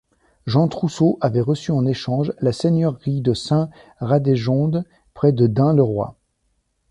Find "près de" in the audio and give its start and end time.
5.13-5.45